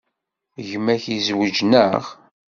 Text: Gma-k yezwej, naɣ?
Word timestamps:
Gma-k 0.67 1.03
yezwej, 1.13 1.57
naɣ? 1.71 2.03